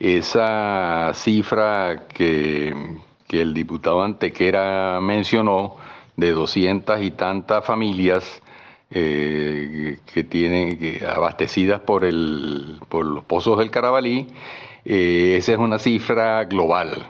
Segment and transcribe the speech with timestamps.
[0.00, 2.74] esa cifra que,
[3.28, 5.76] el diputado Antequera mencionó
[6.16, 8.42] de doscientas y tantas familias
[8.90, 14.26] eh, que tienen abastecidas por, el, por los pozos del Carabalí,
[14.84, 17.06] eh, esa es una cifra global.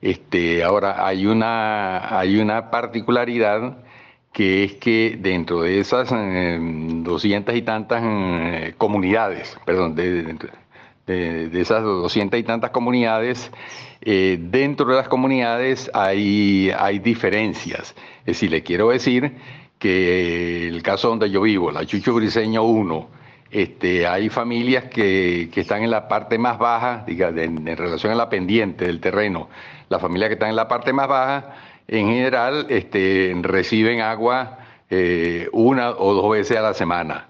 [0.00, 3.78] Este, ahora, hay una, hay una particularidad
[4.32, 6.58] que es que dentro de esas eh,
[7.02, 8.02] doscientas y tantas
[8.78, 10.36] comunidades, perdón, de,
[11.10, 13.50] esas doscientas y tantas comunidades,
[14.02, 17.94] eh, dentro de las comunidades hay, hay diferencias.
[18.20, 19.32] Es decir, le quiero decir
[19.78, 23.08] que el caso donde yo vivo, la Chucho Briseño 1,
[23.50, 28.28] este, hay familias que, están en la parte más baja, diga, en, relación a la
[28.28, 29.48] pendiente del terreno.
[29.88, 31.54] Las familias que están en la parte más baja,
[31.88, 37.29] en general, este, reciben agua eh, una o dos veces a la semana.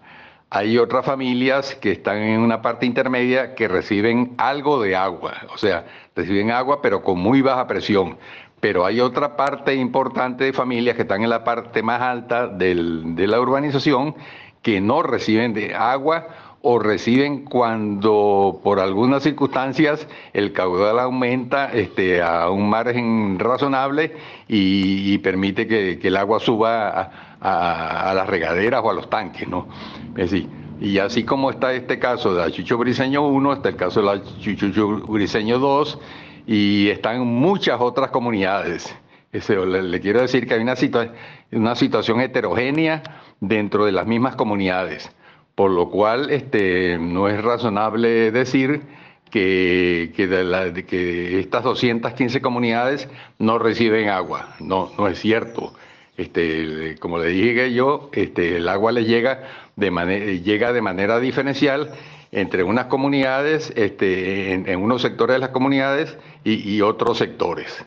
[0.53, 5.59] Hay otras familias que están en una parte intermedia que reciben algo de agua, o
[5.59, 5.87] sea,
[6.17, 8.19] reciben agua pero con muy baja presión.
[8.59, 12.75] Pero hay otra parte importante de familias que están en la parte más alta de
[12.75, 14.17] la urbanización
[14.61, 16.27] que no reciben de agua
[16.63, 24.15] o reciben cuando por algunas circunstancias el caudal aumenta este, a un margen razonable
[24.47, 29.69] y, permite que, el agua suba a, las regaderas o a los tanques, ¿no?
[30.17, 30.49] Es decir,
[30.81, 34.23] y así como está este caso de Chucho Briseño 1, está el caso de la
[34.41, 35.99] Chucho Briseño 2
[36.47, 38.95] y están muchas otras comunidades.
[39.33, 40.75] le, quiero decir que hay una,
[41.53, 43.03] una situación heterogénea
[43.41, 45.11] dentro de las mismas comunidades,
[45.61, 48.81] por lo cual este, no es razonable decir
[49.31, 54.55] que, que estas 215 comunidades no reciben agua.
[54.59, 55.75] No, no es cierto.
[56.17, 59.43] Este, como le dije yo, este, el agua le llega
[59.77, 61.91] de, llega de manera diferencial
[62.33, 67.85] entre unas comunidades, este, en, unos sectores de las comunidades y otros sectores.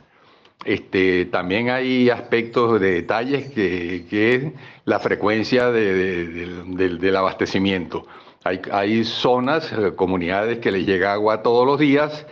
[0.66, 4.54] Este, también hay aspectos de detalles que, es
[4.86, 8.06] la frecuencia del abastecimiento.
[8.44, 12.26] Hay, zonas, eh, comunidades que les llega agua todos los días,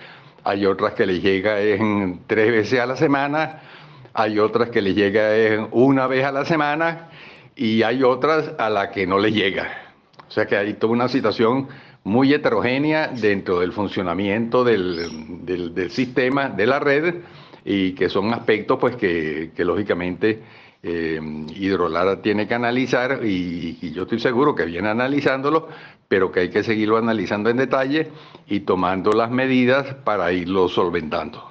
[0.44, 3.62] hay otras que les llega en tres veces a la semana,
[4.14, 7.10] hay otras que les llega en una vez a la semana
[7.56, 9.72] y hay otras a las que no les llega.
[10.28, 11.70] O sea que hay toda una situación
[12.04, 17.16] muy heterogénea dentro del funcionamiento del sistema, de la red
[17.66, 20.42] y que son aspectos pues que, lógicamente
[20.84, 21.20] eh,
[21.56, 25.68] Hidrolara tiene que analizar y, y, yo estoy seguro que viene analizándolo,
[26.08, 28.10] pero que hay que seguirlo analizando en detalle
[28.48, 31.51] y tomando las medidas para irlo solventando.